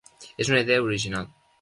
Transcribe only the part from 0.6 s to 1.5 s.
idea original.